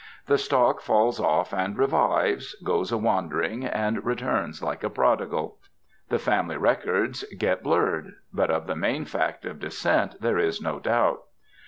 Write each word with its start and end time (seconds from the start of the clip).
The 0.25 0.39
stock 0.39 0.81
falls 0.81 1.19
off 1.19 1.53
and 1.53 1.77
revives, 1.77 2.55
goes 2.63 2.91
a 2.91 2.97
wandering, 2.97 3.63
and 3.67 4.03
returns 4.03 4.63
like 4.63 4.83
a 4.83 4.89
prodigal. 4.89 5.59
The 6.09 6.17
family 6.17 6.57
records 6.57 7.23
get 7.37 7.61
blurred. 7.61 8.13
But 8.33 8.49
of 8.49 8.65
the 8.65 8.75
main 8.75 9.05
fact 9.05 9.45
of 9.45 9.59
descent 9.59 10.15
there 10.19 10.39
is 10.39 10.59
no 10.59 10.79
doubt. 10.79 11.19